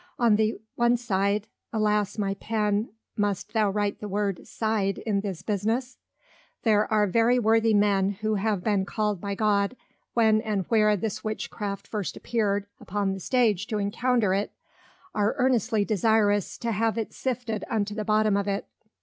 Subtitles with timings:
[0.17, 5.43] On the one side; [Alas, my Pen, must thou write the word, Side in the
[5.45, 5.99] Business?]
[6.63, 9.75] There are very worthy Men, who having been call'd by God,
[10.15, 14.51] when and where this Witchcraft first appeared upon the Stage to encounter it,
[15.13, 18.65] are earnestly desirous to have it sifted unto the bottom of it.